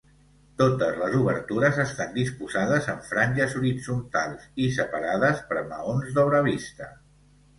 Totes 0.59 0.95
les 1.01 1.17
obertures 1.17 1.75
estan 1.83 2.15
disposades 2.15 2.87
en 2.95 3.03
franges 3.11 3.53
horitzontals 3.59 4.49
i 4.65 4.69
separades 4.79 5.43
per 5.51 5.63
maons 5.75 6.09
d'obra 6.17 6.41
vista. 6.51 6.89